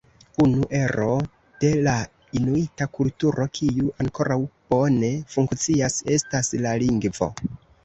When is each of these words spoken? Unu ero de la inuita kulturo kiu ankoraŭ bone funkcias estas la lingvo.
Unu 0.43 0.61
ero 0.77 1.09
de 1.63 1.69
la 1.87 1.93
inuita 2.39 2.87
kulturo 3.01 3.47
kiu 3.59 3.93
ankoraŭ 4.07 4.39
bone 4.77 5.13
funkcias 5.37 6.01
estas 6.19 6.53
la 6.67 6.77
lingvo. 6.89 7.33